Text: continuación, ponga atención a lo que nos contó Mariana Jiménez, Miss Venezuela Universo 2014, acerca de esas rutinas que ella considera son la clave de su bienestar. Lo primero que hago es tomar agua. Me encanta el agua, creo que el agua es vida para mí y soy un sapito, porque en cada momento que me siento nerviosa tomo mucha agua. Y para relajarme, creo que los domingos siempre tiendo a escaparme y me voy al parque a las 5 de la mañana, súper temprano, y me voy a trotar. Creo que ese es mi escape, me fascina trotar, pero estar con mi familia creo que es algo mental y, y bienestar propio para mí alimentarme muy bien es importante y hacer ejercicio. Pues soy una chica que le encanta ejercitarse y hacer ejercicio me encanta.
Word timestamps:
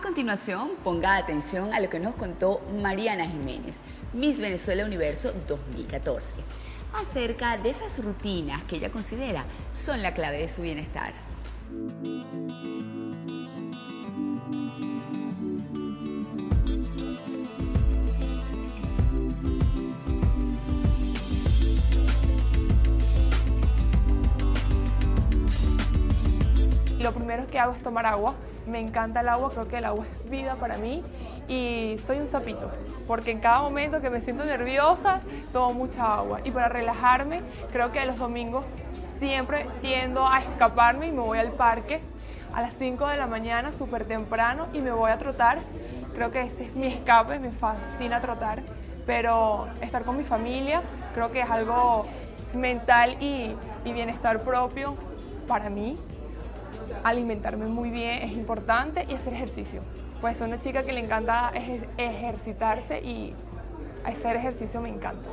continuación, 0.00 0.70
ponga 0.82 1.16
atención 1.16 1.74
a 1.74 1.80
lo 1.80 1.90
que 1.90 2.00
nos 2.00 2.14
contó 2.14 2.60
Mariana 2.80 3.26
Jiménez, 3.26 3.80
Miss 4.12 4.40
Venezuela 4.40 4.84
Universo 4.84 5.32
2014, 5.46 6.34
acerca 6.94 7.56
de 7.58 7.70
esas 7.70 8.02
rutinas 8.02 8.62
que 8.64 8.76
ella 8.76 8.90
considera 8.90 9.44
son 9.76 10.02
la 10.02 10.14
clave 10.14 10.38
de 10.38 10.48
su 10.48 10.62
bienestar. 10.62 11.12
Lo 27.00 27.12
primero 27.12 27.46
que 27.46 27.58
hago 27.58 27.74
es 27.74 27.82
tomar 27.82 28.06
agua. 28.06 28.34
Me 28.70 28.78
encanta 28.78 29.20
el 29.20 29.28
agua, 29.28 29.50
creo 29.50 29.66
que 29.66 29.78
el 29.78 29.84
agua 29.84 30.06
es 30.08 30.30
vida 30.30 30.54
para 30.54 30.78
mí 30.78 31.02
y 31.48 31.96
soy 32.06 32.18
un 32.18 32.28
sapito, 32.28 32.70
porque 33.08 33.32
en 33.32 33.40
cada 33.40 33.62
momento 33.62 34.00
que 34.00 34.08
me 34.08 34.20
siento 34.20 34.44
nerviosa 34.44 35.18
tomo 35.52 35.74
mucha 35.74 36.14
agua. 36.14 36.40
Y 36.44 36.52
para 36.52 36.68
relajarme, 36.68 37.40
creo 37.72 37.90
que 37.90 38.04
los 38.06 38.16
domingos 38.16 38.64
siempre 39.18 39.66
tiendo 39.82 40.24
a 40.24 40.38
escaparme 40.38 41.08
y 41.08 41.10
me 41.10 41.18
voy 41.18 41.38
al 41.38 41.50
parque 41.50 42.00
a 42.54 42.62
las 42.62 42.72
5 42.78 43.08
de 43.08 43.16
la 43.16 43.26
mañana, 43.26 43.72
súper 43.72 44.04
temprano, 44.04 44.68
y 44.72 44.80
me 44.80 44.92
voy 44.92 45.10
a 45.10 45.18
trotar. 45.18 45.58
Creo 46.14 46.30
que 46.30 46.42
ese 46.42 46.64
es 46.64 46.76
mi 46.76 46.86
escape, 46.86 47.40
me 47.40 47.50
fascina 47.50 48.20
trotar, 48.20 48.62
pero 49.04 49.66
estar 49.80 50.04
con 50.04 50.16
mi 50.16 50.22
familia 50.22 50.82
creo 51.12 51.32
que 51.32 51.40
es 51.40 51.50
algo 51.50 52.06
mental 52.54 53.16
y, 53.20 53.56
y 53.84 53.92
bienestar 53.92 54.42
propio 54.42 54.94
para 55.48 55.70
mí 55.70 55.98
alimentarme 57.04 57.66
muy 57.66 57.90
bien 57.90 58.22
es 58.22 58.32
importante 58.32 59.06
y 59.08 59.14
hacer 59.14 59.34
ejercicio. 59.34 59.80
Pues 60.20 60.38
soy 60.38 60.48
una 60.48 60.60
chica 60.60 60.82
que 60.82 60.92
le 60.92 61.00
encanta 61.00 61.52
ejercitarse 61.96 63.00
y 63.00 63.34
hacer 64.04 64.36
ejercicio 64.36 64.80
me 64.80 64.88
encanta. 64.88 65.28